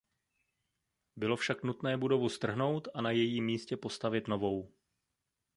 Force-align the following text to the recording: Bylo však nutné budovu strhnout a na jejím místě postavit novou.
Bylo 1.15 1.35
však 1.35 1.63
nutné 1.63 1.97
budovu 1.97 2.29
strhnout 2.29 2.87
a 2.93 3.01
na 3.01 3.11
jejím 3.11 3.45
místě 3.45 3.77
postavit 3.77 4.27
novou. 4.27 4.73